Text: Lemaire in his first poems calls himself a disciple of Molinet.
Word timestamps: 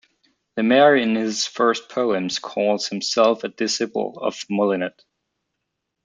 Lemaire 0.57 0.95
in 0.95 1.13
his 1.13 1.45
first 1.45 1.87
poems 1.87 2.39
calls 2.39 2.87
himself 2.87 3.43
a 3.43 3.49
disciple 3.49 4.17
of 4.19 4.33
Molinet. 4.49 5.03